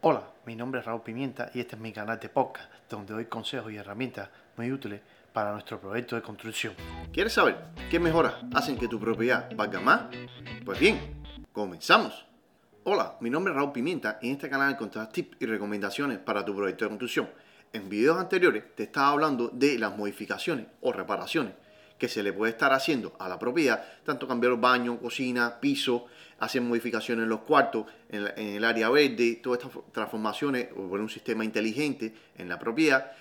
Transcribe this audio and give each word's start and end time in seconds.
Hola, 0.00 0.22
mi 0.46 0.54
nombre 0.54 0.78
es 0.78 0.86
Raúl 0.86 1.02
Pimienta 1.02 1.50
y 1.54 1.58
este 1.58 1.74
es 1.74 1.82
mi 1.82 1.92
canal 1.92 2.20
de 2.20 2.28
podcast 2.28 2.70
donde 2.88 3.14
doy 3.14 3.24
consejos 3.24 3.72
y 3.72 3.76
herramientas 3.78 4.28
muy 4.56 4.70
útiles 4.70 5.00
para 5.32 5.50
nuestro 5.50 5.80
proyecto 5.80 6.14
de 6.14 6.22
construcción. 6.22 6.72
¿Quieres 7.12 7.32
saber 7.32 7.56
qué 7.90 7.98
mejoras 7.98 8.34
hacen 8.54 8.78
que 8.78 8.86
tu 8.86 9.00
propiedad 9.00 9.50
valga 9.56 9.80
más? 9.80 10.02
Pues 10.64 10.78
bien, 10.78 11.00
comenzamos. 11.52 12.24
Hola, 12.84 13.16
mi 13.18 13.28
nombre 13.28 13.52
es 13.52 13.56
Raúl 13.56 13.72
Pimienta 13.72 14.20
y 14.22 14.28
en 14.28 14.34
este 14.34 14.48
canal 14.48 14.70
encontrarás 14.70 15.10
tips 15.10 15.36
y 15.40 15.46
recomendaciones 15.46 16.18
para 16.18 16.44
tu 16.44 16.54
proyecto 16.54 16.84
de 16.84 16.90
construcción. 16.90 17.28
En 17.72 17.88
videos 17.88 18.20
anteriores 18.20 18.76
te 18.76 18.84
estaba 18.84 19.08
hablando 19.08 19.48
de 19.48 19.80
las 19.80 19.98
modificaciones 19.98 20.68
o 20.80 20.92
reparaciones 20.92 21.54
que 21.98 22.08
se 22.08 22.22
le 22.22 22.32
puede 22.32 22.52
estar 22.52 22.72
haciendo 22.72 23.14
a 23.18 23.28
la 23.28 23.38
propiedad, 23.38 23.84
tanto 24.04 24.28
cambiar 24.28 24.52
los 24.52 24.60
baños, 24.60 24.98
cocina, 25.02 25.58
piso, 25.60 26.06
hacer 26.38 26.62
modificaciones 26.62 27.24
en 27.24 27.28
los 27.28 27.40
cuartos, 27.40 27.86
en, 28.08 28.26
el 28.36 28.64
área 28.64 28.88
verde, 28.88 29.40
todas 29.42 29.64
estas 29.64 29.82
transformaciones 29.92 30.68
o 30.72 30.88
poner 30.88 31.00
un 31.00 31.08
sistema 31.08 31.44
inteligente 31.44 32.14
en 32.36 32.48
la 32.48 32.58
propiedad. 32.58 33.12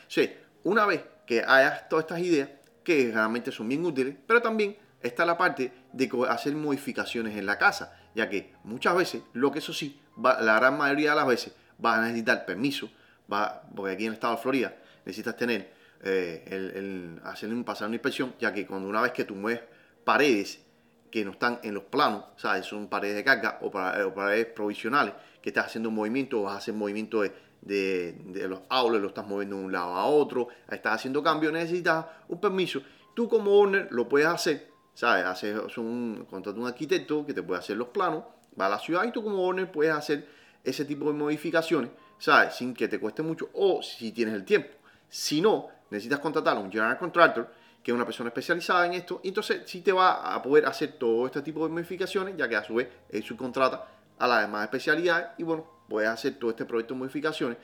O 0.64 0.70
una 0.70 0.86
vez 0.86 1.04
que 1.26 1.44
hayas 1.46 1.90
todas 1.90 2.06
estas 2.06 2.20
ideas, 2.20 2.50
que 2.84 3.12
realmente 3.12 3.52
son 3.52 3.68
bien 3.68 3.84
útiles, 3.86 4.16
pero 4.26 4.42
también 4.42 4.78
está 5.02 5.26
la 5.26 5.38
parte 5.38 5.74
de 5.92 6.10
hacer 6.30 6.56
modificaciones 6.56 7.36
en 7.36 7.46
la 7.46 7.58
casa, 7.58 8.00
ya 8.16 8.30
que 8.30 8.54
muchas 8.64 8.96
veces, 8.96 9.24
lo 9.34 9.52
que 9.52 9.60
eso 9.60 9.74
sí, 9.74 10.00
la 10.18 10.56
gran 10.56 10.78
mayoría 10.78 11.12
de 11.12 11.16
las 11.18 11.28
veces, 11.28 11.54
vas 11.78 11.98
a 11.98 12.02
necesitar 12.04 12.46
permiso, 12.46 12.90
va, 13.32 13.62
porque 13.76 13.94
aquí 13.94 14.04
en 14.04 14.10
el 14.10 14.14
estado 14.14 14.36
de 14.36 14.42
Florida 14.42 14.76
necesitas 15.06 15.36
tener 15.36 15.77
eh, 16.04 16.44
el, 16.48 17.20
hacer 17.24 17.50
un, 17.50 17.64
pasar 17.64 17.88
una 17.88 17.96
inspección, 17.96 18.36
ya 18.40 18.54
que 18.54 18.66
cuando 18.66 18.88
una 18.88 19.02
vez 19.02 19.12
que 19.12 19.24
tú 19.24 19.36
mueves 19.36 19.62
paredes 20.04 20.64
que 21.12 21.26
no 21.26 21.32
están 21.32 21.60
en 21.64 21.74
los 21.74 21.84
planos, 21.84 22.26
¿sabes? 22.36 22.66
son 22.66 22.88
paredes 22.88 23.16
de 23.16 23.24
carga 23.24 23.60
o, 23.62 23.72
paredes 23.72 24.46
provisionales, 24.48 25.14
que 25.42 25.50
estás 25.50 25.68
haciendo 25.68 25.90
un 25.90 25.96
movimiento, 25.96 26.44
vas 26.44 26.56
a 26.56 26.58
hacer 26.58 26.74
movimiento 26.74 27.22
de, 27.22 27.32
de, 27.62 28.48
los 28.48 28.62
aules, 28.70 29.02
lo 29.02 29.08
estás 29.08 29.26
moviendo 29.26 29.58
de 29.58 29.64
un 29.64 29.72
lado 29.72 29.96
a 29.96 30.06
otro, 30.06 30.50
estás 30.70 30.96
haciendo 30.96 31.24
cambio, 31.24 31.52
necesitas 31.52 32.06
un 32.28 32.40
permiso. 32.40 32.82
Tú 33.14 33.28
como 33.28 33.52
owner 33.52 33.88
lo 33.92 34.08
puedes 34.08 34.28
hacer, 34.28 34.70
¿sabes? 34.94 35.26
Haces 35.26 35.78
un, 35.78 36.26
contrato 36.30 36.60
un 36.60 36.68
arquitecto 36.68 37.26
que 37.26 37.34
te 37.34 37.42
puede 37.42 37.60
hacer 37.60 37.78
los 37.78 37.88
planos, 37.88 38.24
va 38.60 38.68
a 38.68 38.70
la 38.70 38.80
ciudad 38.80 39.04
y 39.06 39.12
tú 39.12 39.24
como 39.24 39.46
owner 39.46 39.72
puedes 39.72 39.94
hacer 39.94 40.28
ese 40.64 40.86
tipo 40.86 41.06
de 41.06 41.14
modificaciones, 41.14 41.92
¿sabes? 42.20 42.56
Sin 42.56 42.74
que 42.74 42.88
te 42.88 43.00
cueste 43.00 43.24
mucho 43.24 43.50
o 43.54 43.82
si 43.82 44.12
tienes 44.12 44.36
el 44.36 44.44
tiempo. 44.44 44.70
Si 45.10 45.42
no, 45.42 45.70
necesitas 45.90 46.20
contratar 46.20 46.58
a 46.58 46.60
un 46.60 46.72
general 46.72 46.98
contractor, 46.98 47.52
que 47.84 47.92
es 47.92 47.96
una 47.96 48.06
persona 48.06 48.30
especializada 48.30 48.86
en 48.86 48.94
esto, 48.94 49.22
y 49.24 49.30
entonces 49.30 49.62
sí 49.66 49.82
te 49.82 49.92
va 49.92 50.34
a 50.34 50.42
poder 50.42 50.66
hacer 50.66 50.94
todo 50.94 51.26
este 51.26 51.42
tipo 51.42 51.66
de 51.66 51.74
modificaciones, 51.74 52.36
ya 52.36 52.48
que 52.50 52.56
a 52.56 52.64
su 52.64 52.76
vez 52.76 52.90
él 53.10 53.24
subcontrata 53.24 53.88
a 54.20 54.28
las 54.28 54.42
demás 54.42 54.64
especialidades 54.64 55.30
y 55.38 55.44
bueno, 55.44 55.66
puedes 55.88 56.10
hacer 56.10 56.36
todo 56.36 56.50
este 56.50 56.66
proyecto 56.66 56.94
de 56.94 57.00
modificaciones, 57.00 57.58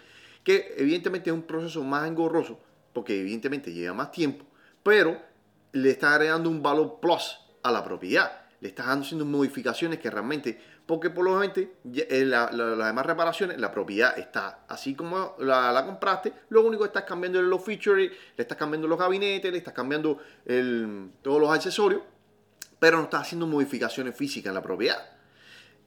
que 0.43 0.73
evidentemente 0.77 1.29
es 1.29 1.33
un 1.33 1.43
proceso 1.43 1.83
más 1.83 2.07
engorroso, 2.07 2.59
porque 2.93 3.19
evidentemente 3.19 3.73
lleva 3.73 3.93
más 3.93 4.11
tiempo, 4.11 4.45
pero 4.81 5.19
le 5.71 5.89
está 5.89 6.13
agregando 6.13 6.49
un 6.49 6.61
valor 6.61 6.99
plus 6.99 7.39
a 7.63 7.71
la 7.71 7.83
propiedad 7.83 8.43
le 8.63 8.69
estás 8.69 8.87
haciendo 8.87 9.25
modificaciones 9.25 9.99
que 9.99 10.09
realmente, 10.09 10.57
porque 10.85 11.09
por 11.09 11.25
lo 11.25 11.35
menos 11.35 11.57
eh, 11.57 12.25
las 12.25 12.51
demás 12.51 13.05
reparaciones, 13.05 13.59
la 13.59 13.71
propiedad 13.71 14.17
está 14.17 14.65
así 14.67 14.95
como 14.95 15.35
la, 15.39 15.83
compraste, 15.85 16.33
lo 16.49 16.61
único 16.61 16.83
que 16.83 16.87
estás 16.87 17.03
cambiando 17.03 17.41
los 17.41 17.63
features, 17.63 18.11
le 18.35 18.41
estás 18.41 18.57
cambiando 18.57 18.87
los 18.87 18.99
gabinetes, 18.99 19.51
le 19.51 19.57
estás 19.57 19.73
cambiando 19.73 20.19
todos 21.21 21.41
los 21.41 21.49
accesorios, 21.49 22.01
pero 22.79 22.97
no 22.97 23.03
estás 23.03 23.21
haciendo 23.21 23.47
modificaciones 23.47 24.15
físicas 24.15 24.49
en 24.49 24.55
la 24.55 24.61
propiedad. 24.61 25.13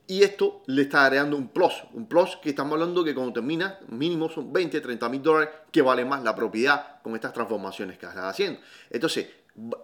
Y 0.09 0.23
esto 0.23 0.63
le 0.67 0.83
está 0.83 1.05
agregando 1.05 1.35
un 1.35 1.49
plus, 1.49 1.83
un 1.91 2.07
plus 2.07 2.37
que 2.41 2.49
estamos 2.49 2.73
hablando 2.73 3.03
que 3.03 3.13
cuando 3.13 3.33
termina, 3.33 3.77
mínimo 3.89 4.29
son 4.29 4.53
20, 4.53 4.79
30 4.79 5.09
mil 5.09 5.21
dólares, 5.21 5.49
que 5.69 5.81
vale 5.81 6.05
más 6.05 6.23
la 6.23 6.33
propiedad 6.33 7.01
con 7.03 7.13
estas 7.13 7.33
transformaciones 7.33 7.97
que 7.97 8.05
estás 8.05 8.23
haciendo. 8.23 8.61
Entonces, 8.89 9.27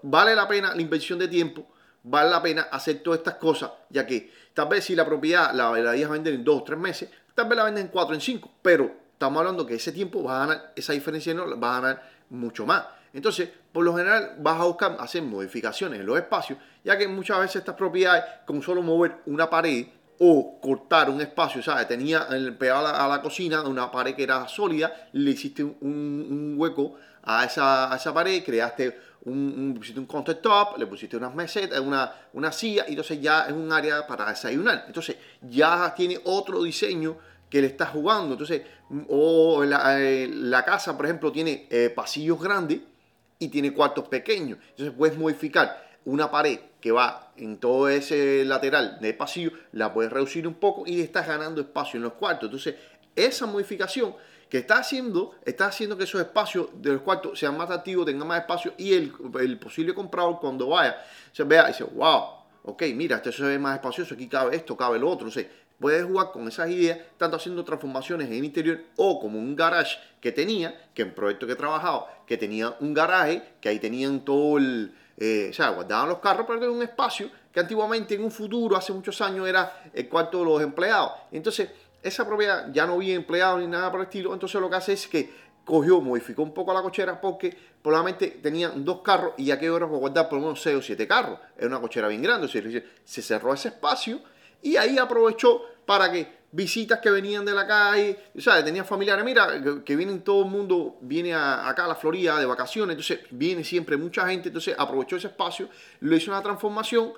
vale 0.02 0.34
la 0.34 0.48
pena 0.48 0.74
la 0.74 0.82
inversión 0.82 1.20
de 1.20 1.28
tiempo, 1.28 1.68
vale 2.04 2.30
la 2.30 2.42
pena 2.42 2.64
hacer 2.64 3.00
todas 3.00 3.20
estas 3.20 3.36
cosas, 3.36 3.72
ya 3.90 4.06
que 4.06 4.32
tal 4.54 4.68
vez 4.68 4.86
si 4.86 4.96
la 4.96 5.06
propiedad 5.06 5.54
la, 5.54 5.72
la 5.72 5.92
a 5.92 6.10
vender 6.10 6.34
en 6.34 6.44
dos 6.44 6.62
o 6.62 6.64
tres 6.64 6.78
meses, 6.78 7.10
tal 7.34 7.48
vez 7.48 7.58
la 7.58 7.64
venden 7.64 7.86
en 7.86 7.92
cuatro 7.92 8.12
o 8.12 8.16
en 8.16 8.22
cinco, 8.22 8.52
pero 8.62 8.92
estamos 9.14 9.40
hablando 9.40 9.66
que 9.66 9.76
ese 9.76 9.92
tiempo 9.92 10.24
va 10.24 10.36
a 10.36 10.48
ganar, 10.48 10.74
esa 10.76 10.94
diferencia 10.94 11.34
no 11.34 11.60
va 11.60 11.78
a 11.78 11.82
ganar 11.82 12.12
mucho 12.30 12.66
más. 12.66 12.86
Entonces, 13.14 13.50
por 13.72 13.86
lo 13.86 13.96
general, 13.96 14.36
vas 14.40 14.60
a 14.60 14.66
buscar 14.66 14.98
hacer 15.00 15.22
modificaciones 15.22 16.00
en 16.00 16.06
los 16.06 16.18
espacios, 16.18 16.60
ya 16.84 16.98
que 16.98 17.08
muchas 17.08 17.40
veces 17.40 17.58
estas 17.58 17.76
propiedades, 17.76 18.24
con 18.46 18.62
solo 18.62 18.82
mover 18.82 19.18
una 19.28 19.50
pared 19.50 19.86
o 20.20 20.60
cortar 20.62 21.10
un 21.10 21.22
espacio, 21.22 21.62
¿sabes? 21.62 21.88
Tenía 21.88 22.28
pegado 22.58 22.88
a 22.88 23.08
la, 23.08 23.22
cocina 23.22 23.62
una 23.64 23.92
pared 23.92 24.16
que 24.16 24.24
era 24.24 24.48
sólida, 24.48 25.10
le 25.14 25.32
hiciste 25.32 25.64
un, 25.64 26.56
hueco 26.58 26.96
a 27.24 27.46
esa, 27.46 27.92
a 27.92 27.96
esa 27.96 28.14
pared, 28.14 28.44
creaste 28.44 28.98
un, 29.26 29.80
un, 29.80 29.98
un 29.98 30.06
countertop, 30.06 30.78
le 30.78 30.88
pusiste 30.88 31.18
unas 31.18 31.34
mesetas, 31.34 31.80
una, 31.80 32.14
una 32.34 32.52
silla, 32.52 32.86
y 32.88 32.92
entonces 32.92 33.22
ya 33.22 33.46
es 33.48 33.54
un 33.54 33.72
área 33.72 34.06
para 34.06 34.30
desayunar. 34.30 34.84
Entonces 34.88 35.18
ya 35.42 35.94
tiene 35.96 36.20
otro 36.26 36.64
diseño 36.64 37.18
que 37.50 37.62
le 37.62 37.68
está 37.68 37.86
jugando. 37.86 38.34
Entonces, 38.34 38.64
o 39.10 39.64
la, 39.64 40.02
eh, 40.02 40.28
la 40.28 40.66
casa, 40.66 40.98
por 40.98 41.06
ejemplo, 41.06 41.32
tiene 41.32 41.68
eh, 41.70 41.92
pasillos 41.96 42.42
grandes 42.42 42.80
y 43.40 43.48
tiene 43.48 43.74
cuartos 43.74 44.08
pequeños. 44.08 44.58
Entonces 44.72 44.94
puedes 44.98 45.18
modificar 45.18 45.93
una 46.06 46.30
pared 46.30 46.60
que 46.82 46.92
va 46.92 47.32
en 47.38 47.58
todo 47.58 47.88
ese 47.88 48.44
lateral 48.46 48.98
del 49.00 49.16
pasillo, 49.16 49.52
la 49.72 49.94
puedes 49.94 50.12
reducir 50.12 50.48
un 50.48 50.56
poco 50.56 50.84
y 50.86 51.02
estás 51.02 51.28
ganando 51.28 51.62
espacio 51.62 51.98
en 51.98 52.04
los 52.04 52.14
cuartos. 52.14 52.48
Entonces, 52.48 52.76
esa 53.16 53.46
modificación 53.46 54.16
que 54.50 54.60
está 54.60 54.78
haciendo, 54.78 55.34
está 55.46 55.68
haciendo 55.68 55.98
que 55.98 56.04
esos 56.04 56.22
espacios 56.22 56.68
de 56.76 56.94
los 56.94 57.02
cuartos 57.02 57.40
sean 57.40 57.58
más 57.58 57.72
activos, 57.72 58.06
tengan 58.06 58.28
más 58.28 58.42
espacio 58.42 58.74
y 58.78 58.94
el, 58.94 59.58
posible 59.58 59.94
comprador 59.94 60.40
cuando 60.40 60.68
vaya 60.70 60.96
se 61.32 61.44
vea 61.44 61.64
y 61.64 61.68
dice, 61.70 61.86
wow, 61.86 62.24
ok, 62.64 62.84
mira, 62.94 63.16
este 63.16 63.32
se 63.32 63.44
ve 63.44 63.58
más 63.58 63.76
espacioso, 63.76 64.14
aquí 64.14 64.28
cabe 64.28 64.56
esto, 64.56 64.78
cabe 64.78 65.00
lo 65.00 65.10
otro. 65.10 65.28
O 65.28 65.32
sea, 65.32 65.44
puedes 65.80 66.06
jugar 66.06 66.32
con 66.32 66.48
esas 66.48 66.70
ideas, 66.70 67.00
tanto 67.18 67.38
haciendo 67.38 67.64
transformaciones 67.64 68.28
en 68.28 68.34
el 68.34 68.44
interior 68.44 68.82
o 68.96 69.20
como 69.20 69.40
un 69.40 69.56
garage 69.56 69.98
que 70.22 70.32
tenía, 70.32 70.90
que 70.94 71.02
en 71.02 71.16
proyecto 71.16 71.48
que 71.48 71.54
he 71.54 71.56
trabajado, 71.56 72.08
que 72.28 72.38
tenía 72.38 72.76
un 72.80 72.94
garaje, 72.94 73.42
que 73.60 73.70
ahí 73.70 73.80
tenían 73.80 74.24
todo 74.24 74.60
el, 74.60 74.94
eh, 75.18 75.48
o 75.52 75.54
sea, 75.54 75.70
guardaban 75.70 76.10
los 76.10 76.20
carros, 76.20 76.46
pero 76.48 76.60
era 76.60 76.72
un 76.72 76.82
espacio 76.82 77.30
que 77.52 77.60
antiguamente 77.60 78.16
en 78.16 78.24
un 78.24 78.32
futuro, 78.32 78.76
hace 78.76 78.92
muchos 78.94 79.22
años, 79.22 79.48
era 79.48 79.84
el 79.94 80.10
cuarto 80.10 80.40
de 80.40 80.46
los 80.46 80.62
empleados. 80.62 81.12
Entonces, 81.32 81.70
esa 82.02 82.26
propiedad 82.26 82.72
ya 82.72 82.86
no 82.86 82.94
había 82.94 83.16
empleado 83.16 83.60
ni 83.60 83.68
nada 83.68 83.92
por 83.92 84.02
el 84.02 84.08
estilo, 84.08 84.34
entonces 84.34 84.60
lo 84.60 84.70
que 84.70 84.76
hace 84.76 84.94
es 84.94 85.08
que 85.08 85.44
cogió, 85.64 86.02
modificó 86.02 86.44
un 86.44 86.54
poco 86.54 86.74
la 86.74 86.82
cochera 86.82 87.22
porque 87.22 87.56
probablemente 87.82 88.40
tenían 88.42 88.84
dos 88.84 89.02
carros 89.02 89.34
y 89.38 89.46
ya 89.46 89.60
que 89.60 89.68
ahora 89.68 89.86
para 89.86 89.98
guardar 89.98 90.30
por 90.30 90.40
lo 90.40 90.46
menos 90.46 90.62
6 90.62 90.78
o 90.78 90.82
7 90.82 91.08
carros. 91.08 91.40
Era 91.58 91.68
una 91.68 91.80
cochera 91.80 92.08
bien 92.08 92.22
grande, 92.22 92.48
se 92.48 93.22
cerró 93.22 93.54
ese 93.54 93.70
espacio 93.70 94.20
y 94.62 94.76
ahí 94.76 94.98
aprovechó 94.98 95.62
para 95.86 96.12
que 96.12 96.43
visitas 96.54 97.00
que 97.00 97.10
venían 97.10 97.44
de 97.44 97.52
la 97.52 97.66
calle, 97.66 98.18
sea, 98.38 98.64
tenía 98.64 98.84
familiares, 98.84 99.26
mira, 99.26 99.60
que, 99.84 99.96
vienen 99.96 100.22
todo 100.22 100.44
el 100.44 100.52
mundo, 100.52 100.98
viene 101.02 101.34
acá 101.34 101.86
a 101.86 101.88
la 101.88 101.96
Florida 101.96 102.40
de 102.40 102.46
vacaciones, 102.46 102.94
entonces 102.94 103.26
viene 103.32 103.64
siempre 103.64 103.98
mucha 103.98 104.28
gente, 104.28 104.50
entonces 104.50 104.76
aprovechó 104.78 105.16
ese 105.16 105.28
espacio, 105.28 105.68
lo 106.00 106.16
hizo 106.16 106.30
una 106.30 106.44
transformación 106.44 107.14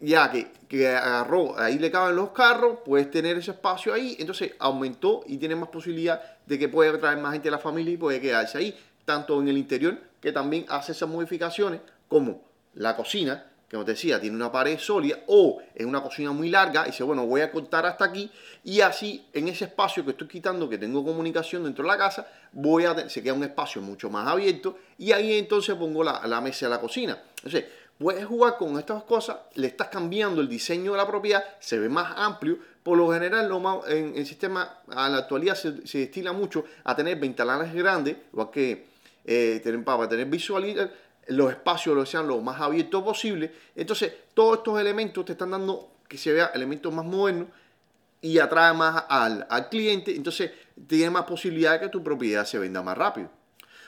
ya 0.00 0.30
que, 0.30 0.50
que, 0.68 0.88
agarró, 0.88 1.56
ahí 1.58 1.78
le 1.78 1.90
caben 1.90 2.16
los 2.16 2.30
carros, 2.30 2.78
puedes 2.84 3.10
tener 3.10 3.36
ese 3.36 3.52
espacio 3.52 3.94
ahí, 3.94 4.16
entonces 4.18 4.54
aumentó 4.58 5.22
y 5.26 5.36
tiene 5.36 5.54
más 5.54 5.68
posibilidad 5.68 6.20
de 6.44 6.58
que 6.58 6.68
puede 6.68 6.98
traer 6.98 7.18
más 7.18 7.32
gente 7.32 7.48
a 7.48 7.52
la 7.52 7.58
familia 7.58 7.94
y 7.94 7.96
puede 7.96 8.20
quedarse 8.20 8.58
ahí, 8.58 8.76
tanto 9.04 9.40
en 9.40 9.48
el 9.48 9.56
interior, 9.56 9.98
que 10.20 10.32
también 10.32 10.66
hace 10.68 10.92
esas 10.92 11.08
modificaciones, 11.08 11.80
como 12.08 12.42
la 12.74 12.96
cocina, 12.96 13.49
que 13.70 13.76
como 13.76 13.84
te 13.84 13.92
decía, 13.92 14.20
tiene 14.20 14.34
una 14.34 14.50
pared 14.50 14.76
sólida, 14.80 15.20
o 15.28 15.62
en 15.76 15.86
una 15.86 16.02
cocina 16.02 16.32
muy 16.32 16.50
larga, 16.50 16.82
y 16.82 16.90
dice, 16.90 17.04
bueno, 17.04 17.24
voy 17.24 17.42
a 17.42 17.52
cortar 17.52 17.86
hasta 17.86 18.04
aquí, 18.04 18.28
y 18.64 18.80
así 18.80 19.28
en 19.32 19.46
ese 19.46 19.66
espacio 19.66 20.04
que 20.04 20.10
estoy 20.10 20.26
quitando, 20.26 20.68
que 20.68 20.76
tengo 20.76 21.04
comunicación 21.04 21.62
dentro 21.62 21.84
de 21.84 21.88
la 21.90 21.96
casa, 21.96 22.26
voy 22.50 22.84
a 22.84 23.08
se 23.08 23.22
queda 23.22 23.32
un 23.32 23.44
espacio 23.44 23.80
mucho 23.80 24.10
más 24.10 24.26
abierto, 24.26 24.76
y 24.98 25.12
ahí 25.12 25.38
entonces 25.38 25.76
pongo 25.76 26.02
la, 26.02 26.26
la 26.26 26.40
mesa 26.40 26.66
de 26.66 26.70
la 26.70 26.80
cocina. 26.80 27.16
Entonces, 27.36 27.66
puedes 27.96 28.26
jugar 28.26 28.56
con 28.56 28.76
estas 28.76 29.04
cosas, 29.04 29.36
le 29.54 29.68
estás 29.68 29.86
cambiando 29.86 30.40
el 30.40 30.48
diseño 30.48 30.90
de 30.90 30.98
la 30.98 31.06
propiedad, 31.06 31.44
se 31.60 31.78
ve 31.78 31.88
más 31.88 32.14
amplio. 32.16 32.58
Por 32.82 32.98
lo 32.98 33.12
general, 33.12 33.48
en 33.86 34.16
el 34.16 34.26
sistema, 34.26 34.80
a 34.88 35.08
la 35.08 35.18
actualidad 35.18 35.54
se, 35.54 35.70
destila 35.70 36.32
mucho 36.32 36.64
a 36.82 36.96
tener 36.96 37.20
ventanales 37.20 37.72
grandes, 37.72 38.16
o 38.34 38.50
que 38.50 38.86
eh, 39.24 39.60
tener, 39.62 39.84
para 39.84 40.08
tener 40.08 40.26
visualidad, 40.26 40.90
los 41.30 41.50
espacios 41.50 41.96
lo 41.96 42.04
sean 42.04 42.26
lo 42.26 42.40
más 42.40 42.60
abiertos 42.60 43.02
posible. 43.02 43.52
Entonces, 43.74 44.12
todos 44.34 44.58
estos 44.58 44.80
elementos 44.80 45.24
te 45.24 45.32
están 45.32 45.50
dando 45.50 45.92
que 46.08 46.18
se 46.18 46.32
vea 46.32 46.50
elementos 46.54 46.92
más 46.92 47.04
modernos 47.04 47.48
y 48.20 48.38
atrae 48.38 48.74
más 48.74 49.04
al, 49.08 49.46
al 49.48 49.68
cliente. 49.68 50.14
Entonces, 50.14 50.50
tiene 50.86 51.10
más 51.10 51.24
posibilidad 51.24 51.72
de 51.72 51.80
que 51.80 51.88
tu 51.88 52.02
propiedad 52.02 52.44
se 52.44 52.58
venda 52.58 52.82
más 52.82 52.98
rápido. 52.98 53.30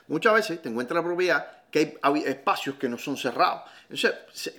Muchas 0.08 0.34
veces 0.34 0.62
te 0.62 0.68
encuentras 0.68 1.02
la 1.02 1.08
propiedad 1.08 1.46
que 1.70 1.98
hay 2.02 2.22
espacios 2.26 2.76
que 2.76 2.88
no 2.88 2.98
son 2.98 3.16
cerrados, 3.16 3.62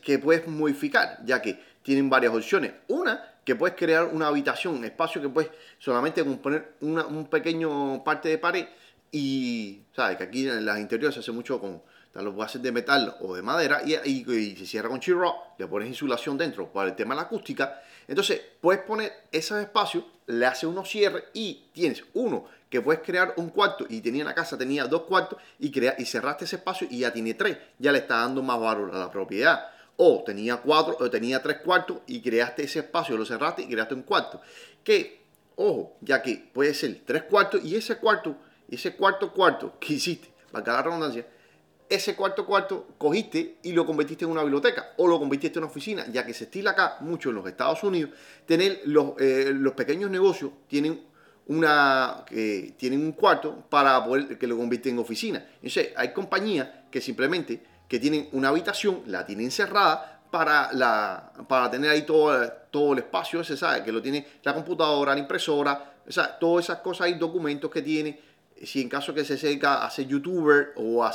que 0.04 0.20
puedes 0.20 0.48
modificar, 0.48 1.20
ya 1.24 1.42
que 1.42 1.60
tienen 1.84 2.10
varias 2.10 2.34
opciones. 2.34 2.74
Una, 2.88 3.34
que 3.46 3.56
puedes 3.56 3.76
crear 3.78 4.06
una 4.06 4.28
habitación, 4.28 4.76
un 4.76 4.86
espacio 4.86 5.22
que 5.22 5.30
puedes 5.30 5.52
solamente 5.78 6.24
poner 6.24 6.74
una, 6.82 7.06
un 7.06 7.28
pequeño 7.28 8.04
parte 8.04 8.30
de 8.30 8.38
pared 8.40 8.66
y, 9.12 9.84
¿sabes? 9.96 10.18
Que 10.18 10.24
aquí 10.24 10.48
en 10.48 10.66
las 10.66 10.80
interiores 10.80 11.14
se 11.14 11.20
hace 11.20 11.32
mucho 11.32 11.60
con 11.60 11.84
los 12.21 12.36
bases 12.36 12.62
de 12.62 12.71
metal 12.71 13.18
o 13.21 13.36
de 13.36 13.42
madera 13.42 13.81
y, 13.83 13.95
y, 13.95 14.56
se 14.56 14.65
cierra 14.65 14.89
con 14.89 15.00
chirro, 15.00 15.36
le 15.57 15.68
pones 15.68 15.89
insulación 15.89 16.38
dentro 16.38 16.71
para 16.71 16.89
el 16.89 16.95
tema 16.95 17.15
de 17.15 17.21
la 17.21 17.25
acústica. 17.27 17.81
Entonces, 18.07 18.39
puedes 18.62 18.83
poner 18.83 19.12
esos 19.31 19.60
espacios, 19.60 20.04
le 20.27 20.45
haces 20.45 20.65
unos 20.65 20.89
cierres 20.89 21.24
y 21.33 21.65
tienes 21.74 22.04
uno 22.13 22.45
que 22.69 22.81
puedes 22.81 23.01
crear 23.01 23.33
un 23.38 23.50
cuarto 23.50 23.86
y 23.89 24.01
tenía 24.01 24.24
la 24.24 24.33
casa, 24.33 24.57
tenía 24.57 24.86
dos 24.86 25.04
cuartos 25.04 25.39
y, 25.60 25.71
crea, 25.71 25.95
y 25.98 26.06
cerraste 26.06 26.45
ese 26.45 26.57
espacio 26.57 26.88
y 26.89 27.00
ya 27.00 27.13
tiene 27.13 27.33
tres, 27.33 27.57
ya 27.80 27.92
le 27.92 28.00
está 28.00 28.18
dando 28.18 28.42
más 28.42 28.60
valor 28.60 28.92
a 28.94 29.00
la 29.00 29.12
propiedad. 29.12 29.69
O 29.95 30.24
tenía 30.25 30.57
cuatro, 30.57 30.98
o 31.00 31.10
tenía 31.10 31.42
tres 31.42 31.57
cuartos 31.57 32.00
y 32.07 32.19
creaste 32.21 32.63
ese 32.63 32.80
espacio, 32.80 33.15
lo 33.15 33.25
cerraste 33.25 33.62
y 33.62 33.68
creaste 33.68 33.94
un 33.94 34.01
cuarto. 34.01 34.42
Que, 34.83 35.21
ojo, 35.56 35.98
ya 36.01 36.21
que 36.21 36.50
puede 36.51 36.74
ser 36.74 37.01
tres 37.06 37.24
cuartos 37.24 37.63
y 37.63 37.75
ese 37.75 37.98
cuarto, 37.98 38.36
ese 38.69 38.95
cuarto 38.95 39.31
cuarto 39.31 39.77
que 39.80 39.94
hiciste, 39.94 40.33
para 40.51 40.74
la 40.74 40.81
redundancia, 40.81 41.27
ese 41.94 42.16
cuarto 42.16 42.45
cuarto 42.45 42.88
cogiste 42.98 43.57
y 43.63 43.72
lo 43.72 43.86
convertiste 43.86 44.25
en 44.25 44.31
una 44.31 44.42
biblioteca 44.42 44.94
o 44.98 45.07
lo 45.07 45.19
convertiste 45.19 45.60
en 45.60 45.63
una 45.63 45.72
oficina, 45.72 46.06
ya 46.12 46.25
que 46.25 46.34
se 46.34 46.45
estila 46.45 46.72
acá 46.72 46.98
mucho 47.01 47.30
en 47.30 47.36
los 47.36 47.48
Estados 47.48 47.84
Unidos, 47.84 48.12
tener 48.45 48.81
los, 48.86 49.13
eh, 49.19 49.51
los 49.54 49.74
pequeños 49.74 50.10
negocios 50.10 50.51
tienen 50.68 51.01
una 51.48 52.24
que 52.25 52.74
tienen 52.78 53.01
un 53.01 53.12
cuarto 53.12 53.66
para 53.69 54.04
poder 54.04 54.38
que 54.38 54.48
lo 54.48 54.57
convierten 54.57 54.94
en 54.94 55.00
oficina. 55.00 55.45
Entonces, 55.56 55.90
hay 55.95 56.13
compañías 56.13 56.68
que 56.90 57.01
simplemente 57.01 57.62
que 57.88 58.00
tienen 58.00 58.30
una 58.31 58.50
habitación, 58.50 59.04
la 59.07 59.25
tienen 59.25 59.51
cerrada 59.51 60.22
para, 60.31 60.72
la, 60.74 61.31
para 61.48 61.69
tener 61.69 61.92
ahí 61.92 62.04
todo, 62.04 62.51
todo 62.72 62.94
el 62.94 63.00
espacio 63.00 63.42
ese, 63.42 63.56
¿sabe? 63.56 63.84
Que 63.84 63.92
lo 63.92 64.01
tiene 64.01 64.25
la 64.42 64.54
computadora, 64.54 65.13
la 65.13 65.19
impresora, 65.19 65.94
o 66.07 66.12
sea, 66.12 66.39
todas 66.39 66.66
esas 66.66 66.80
cosas 66.80 67.10
y 67.10 67.13
documentos 67.13 67.69
que 67.69 67.81
tiene. 67.81 68.19
Si 68.63 68.81
en 68.81 68.89
caso 68.89 69.13
que 69.13 69.25
se 69.25 69.38
seca 69.38 69.86
a 69.86 69.92
ser 69.92 70.07
youtuber 70.07 70.74
o 70.78 71.04
a 71.04 71.12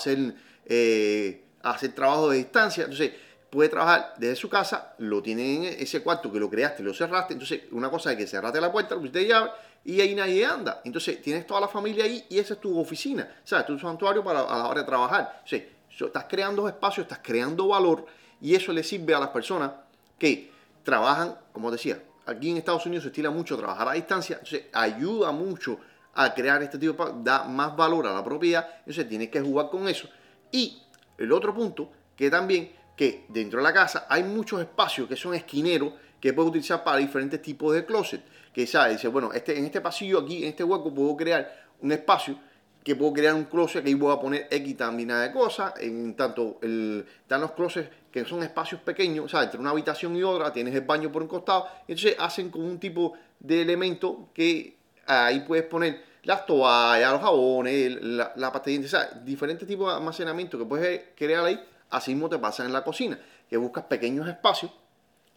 eh, 0.68 1.44
hacer 1.62 1.94
trabajo 1.94 2.30
de 2.30 2.38
distancia, 2.38 2.84
entonces 2.84 3.12
puede 3.50 3.70
trabajar 3.70 4.14
desde 4.18 4.36
su 4.36 4.48
casa, 4.48 4.94
lo 4.98 5.22
tiene 5.22 5.56
en 5.56 5.64
ese 5.80 6.02
cuarto 6.02 6.30
que 6.30 6.38
lo 6.38 6.50
creaste, 6.50 6.82
lo 6.82 6.92
cerraste, 6.92 7.32
entonces 7.32 7.62
una 7.72 7.90
cosa 7.90 8.12
es 8.12 8.18
que 8.18 8.26
cerraste 8.26 8.60
la 8.60 8.70
puerta, 8.70 8.94
lo 8.94 9.00
pusiste 9.00 9.26
llave 9.26 9.50
y 9.84 10.00
ahí 10.00 10.14
nadie 10.14 10.44
anda. 10.44 10.82
Entonces 10.84 11.22
tienes 11.22 11.46
toda 11.46 11.62
la 11.62 11.68
familia 11.68 12.04
ahí 12.04 12.26
y 12.28 12.38
esa 12.38 12.54
es 12.54 12.60
tu 12.60 12.78
oficina, 12.78 13.40
o 13.42 13.46
sea, 13.46 13.64
tu 13.64 13.78
santuario 13.78 14.22
para 14.22 14.40
a 14.40 14.58
la 14.58 14.66
hora 14.66 14.80
de 14.80 14.86
trabajar. 14.86 15.42
O 15.44 16.06
estás 16.06 16.26
creando 16.28 16.68
espacios, 16.68 17.04
estás 17.04 17.20
creando 17.22 17.68
valor 17.68 18.04
y 18.40 18.54
eso 18.54 18.72
le 18.72 18.82
sirve 18.82 19.14
a 19.14 19.20
las 19.20 19.30
personas 19.30 19.72
que 20.18 20.50
trabajan, 20.82 21.36
como 21.52 21.70
decía, 21.70 22.02
aquí 22.26 22.50
en 22.50 22.58
Estados 22.58 22.84
Unidos 22.86 23.04
se 23.04 23.08
estila 23.08 23.30
mucho 23.30 23.56
trabajar 23.56 23.88
a 23.88 23.92
distancia, 23.92 24.36
entonces 24.36 24.66
ayuda 24.72 25.32
mucho 25.32 25.78
a 26.14 26.34
crear 26.34 26.62
este 26.62 26.78
tipo 26.78 27.06
de 27.06 27.12
da 27.22 27.44
más 27.44 27.76
valor 27.76 28.06
a 28.06 28.12
la 28.12 28.24
propiedad, 28.24 28.68
entonces 28.80 29.08
tienes 29.08 29.30
que 29.30 29.40
jugar 29.40 29.70
con 29.70 29.88
eso. 29.88 30.08
Y 30.52 30.82
el 31.18 31.32
otro 31.32 31.54
punto, 31.54 31.90
que 32.16 32.30
también 32.30 32.72
que 32.96 33.24
dentro 33.28 33.60
de 33.60 33.64
la 33.64 33.72
casa 33.72 34.06
hay 34.08 34.24
muchos 34.24 34.60
espacios 34.60 35.08
que 35.08 35.16
son 35.16 35.34
esquineros 35.34 35.92
que 36.20 36.32
puedes 36.32 36.50
utilizar 36.50 36.82
para 36.82 36.96
diferentes 36.96 37.40
tipos 37.40 37.74
de 37.74 37.84
closet. 37.84 38.22
Que 38.52 38.66
sabes, 38.66 38.96
dice, 38.96 39.08
bueno, 39.08 39.32
este, 39.32 39.56
en 39.56 39.64
este 39.64 39.80
pasillo 39.80 40.18
aquí, 40.18 40.42
en 40.42 40.50
este 40.50 40.64
hueco, 40.64 40.92
puedo 40.92 41.16
crear 41.16 41.68
un 41.80 41.92
espacio 41.92 42.38
que 42.82 42.96
puedo 42.96 43.12
crear 43.12 43.34
un 43.34 43.44
closet 43.44 43.82
que 43.82 43.90
ahí 43.90 43.94
voy 43.94 44.12
a 44.12 44.18
poner 44.18 44.48
X 44.50 44.76
también 44.76 45.10
de 45.10 45.30
cosas. 45.30 45.74
En 45.78 46.14
tanto, 46.16 46.58
el, 46.62 47.06
están 47.20 47.40
los 47.40 47.52
closets 47.52 47.90
que 48.10 48.24
son 48.24 48.42
espacios 48.42 48.80
pequeños, 48.80 49.26
o 49.26 49.28
sea, 49.28 49.42
entre 49.42 49.60
una 49.60 49.70
habitación 49.70 50.16
y 50.16 50.22
otra, 50.22 50.52
tienes 50.52 50.74
el 50.74 50.80
baño 50.80 51.12
por 51.12 51.22
un 51.22 51.28
costado. 51.28 51.68
Entonces 51.86 52.16
hacen 52.18 52.50
como 52.50 52.66
un 52.66 52.80
tipo 52.80 53.12
de 53.38 53.62
elemento 53.62 54.30
que 54.32 54.76
ahí 55.06 55.40
puedes 55.40 55.66
poner 55.66 56.02
las 56.28 56.44
toallas, 56.44 57.10
los 57.10 57.22
jabones, 57.22 58.02
la, 58.02 58.32
la 58.36 58.48
o 58.50 58.86
sea, 58.86 59.06
diferentes 59.24 59.66
tipos 59.66 59.88
de 59.88 59.96
almacenamiento 59.96 60.58
que 60.58 60.66
puedes 60.66 61.04
crear 61.16 61.42
ahí 61.42 61.58
Así 61.88 62.12
mismo 62.12 62.28
te 62.28 62.38
pasa 62.38 62.66
en 62.66 62.72
la 62.74 62.84
cocina, 62.84 63.18
que 63.48 63.56
buscas 63.56 63.84
pequeños 63.84 64.28
espacios 64.28 64.70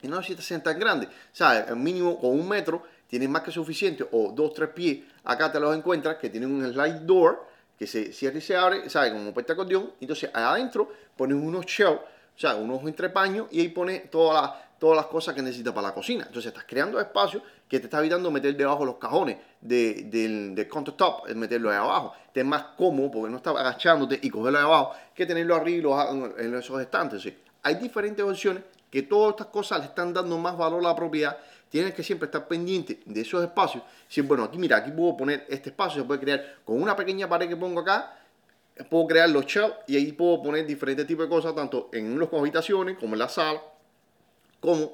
y 0.02 0.10
no 0.10 0.18
necesitas 0.18 0.44
ser 0.44 0.62
tan 0.62 0.78
grande. 0.78 1.08
¿Sabes? 1.32 1.70
El 1.70 1.78
mínimo 1.78 2.20
con 2.20 2.32
un 2.32 2.46
metro 2.46 2.84
tienes 3.08 3.30
más 3.30 3.42
que 3.42 3.52
suficiente, 3.52 4.06
o 4.12 4.34
dos, 4.36 4.54
tres 4.54 4.68
pies, 4.72 5.00
acá 5.24 5.50
te 5.50 5.62
los 5.62 5.74
encuentras 5.74 6.18
que 6.18 6.30
tienen 6.30 6.52
un 6.52 6.70
slide 6.74 7.06
door 7.06 7.48
que 7.80 7.88
se 7.88 8.12
cierra 8.12 8.40
y 8.40 8.42
se 8.42 8.58
abre, 8.58 8.90
¿sabes? 8.90 9.14
Como 9.14 9.34
puerta 9.34 9.54
acordeón. 9.54 9.94
Entonces 10.02 10.30
adentro 10.34 10.92
pones 11.16 11.38
unos 11.38 11.66
shelves, 11.66 12.02
o 12.36 12.40
sea, 12.40 12.56
unos 12.56 12.82
entrepaños 12.84 13.48
y 13.50 13.62
ahí 13.62 13.70
pones 13.70 14.12
todas 14.12 14.42
las 14.42 14.72
todas 14.82 14.98
las 14.98 15.06
cosas 15.06 15.36
que 15.36 15.44
necesitas 15.44 15.76
para 15.76 15.90
la 15.90 15.94
cocina. 15.94 16.24
Entonces 16.26 16.48
estás 16.48 16.66
creando 16.68 17.00
espacio 17.00 17.44
que 17.72 17.80
te 17.80 17.86
está 17.86 18.00
evitando 18.00 18.30
meter 18.32 18.58
debajo 18.58 18.84
los 18.84 18.98
cajones 18.98 19.38
de, 19.62 20.04
del, 20.12 20.54
del 20.54 20.68
countertop, 20.68 21.30
meterlo 21.30 21.70
ahí 21.70 21.78
abajo. 21.78 22.12
Te 22.34 22.42
es 22.42 22.46
más 22.46 22.64
cómodo 22.76 23.10
porque 23.10 23.32
no 23.32 23.38
estás 23.38 23.56
agachándote 23.56 24.20
y 24.22 24.30
cogerlo 24.30 24.60
ahí 24.60 24.66
abajo 24.66 24.92
que 25.16 25.26
tenerlo 25.26 25.56
arriba 25.56 26.10
en 26.38 26.54
esos 26.54 26.82
estantes. 26.82 27.26
hay 27.64 27.76
diferentes 27.76 28.26
opciones 28.26 28.64
que 28.90 29.04
todas 29.04 29.30
estas 29.30 29.48
cosas 29.48 29.80
le 29.80 29.86
están 29.86 30.14
dando 30.14 30.38
más 30.38 30.58
valor 30.58 30.82
a 30.82 30.90
la 30.90 30.96
propiedad. 30.98 31.38
Tienes 31.70 31.94
que 31.94 32.04
siempre 32.04 32.26
estar 32.26 32.46
pendiente 32.46 33.00
de 33.06 33.22
esos 33.22 33.42
espacios. 33.42 33.86
Si, 34.10 34.20
bueno, 34.20 34.44
aquí 34.44 34.58
mira, 34.58 34.76
aquí 34.76 34.92
puedo 34.92 35.16
poner 35.16 35.46
este 35.48 35.70
espacio, 35.70 36.02
se 36.02 36.06
puede 36.06 36.20
crear 36.20 36.58
con 36.66 36.82
una 36.82 36.94
pequeña 36.94 37.30
pared 37.30 37.48
que 37.48 37.56
pongo 37.56 37.80
acá, 37.80 38.20
puedo 38.90 39.08
crear 39.08 39.30
los 39.30 39.46
shelves 39.46 39.78
y 39.88 39.96
ahí 39.96 40.12
puedo 40.12 40.44
poner 40.44 40.68
diferentes 40.68 41.08
tipos 41.08 41.24
de 41.24 41.30
cosas, 41.30 41.56
tanto 41.56 41.90
en 41.94 42.20
las 42.20 42.28
habitaciones 42.34 42.98
como 42.98 43.14
en 43.14 43.20
la 43.20 43.30
sala 43.30 43.62
como, 44.62 44.94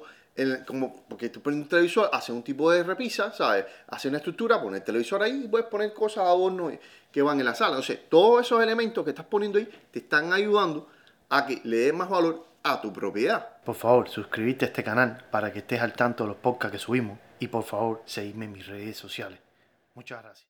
como 0.66 1.04
porque 1.08 1.28
tú 1.28 1.40
pones 1.40 1.60
un 1.60 1.68
televisor, 1.68 2.10
hace 2.12 2.32
un 2.32 2.42
tipo 2.42 2.70
de 2.70 2.82
repisa, 2.82 3.32
¿sabes? 3.32 3.64
Hace 3.88 4.08
una 4.08 4.18
estructura, 4.18 4.60
pones 4.60 4.80
el 4.80 4.84
televisor 4.84 5.22
ahí 5.22 5.44
y 5.44 5.48
puedes 5.48 5.66
poner 5.66 5.92
cosas 5.92 6.24
a 6.24 6.28
adorno 6.28 6.70
que 7.10 7.22
van 7.22 7.38
en 7.38 7.46
la 7.46 7.54
sala. 7.54 7.70
Entonces, 7.70 8.08
todos 8.08 8.46
esos 8.46 8.62
elementos 8.62 9.04
que 9.04 9.10
estás 9.10 9.26
poniendo 9.26 9.58
ahí 9.58 9.68
te 9.90 10.00
están 10.00 10.32
ayudando 10.32 10.88
a 11.30 11.46
que 11.46 11.60
le 11.64 11.76
des 11.78 11.94
más 11.94 12.08
valor 12.08 12.44
a 12.62 12.80
tu 12.80 12.92
propiedad. 12.92 13.62
Por 13.64 13.74
favor, 13.74 14.08
suscríbete 14.08 14.64
a 14.64 14.68
este 14.68 14.84
canal 14.84 15.24
para 15.30 15.52
que 15.52 15.60
estés 15.60 15.80
al 15.80 15.92
tanto 15.92 16.24
de 16.24 16.28
los 16.28 16.38
podcasts 16.38 16.72
que 16.72 16.78
subimos 16.78 17.18
y 17.38 17.48
por 17.48 17.64
favor, 17.64 18.02
seguidme 18.04 18.46
en 18.46 18.52
mis 18.52 18.66
redes 18.66 18.96
sociales. 18.96 19.38
Muchas 19.94 20.22
gracias. 20.22 20.46